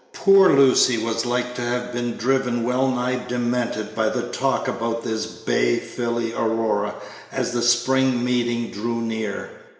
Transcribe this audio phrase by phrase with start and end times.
[0.13, 5.27] Poor Lucy was like to have been driven wellnigh demented by the talk about this
[5.27, 6.95] bay filly Aurora
[7.31, 9.51] as the spring meeting drew near.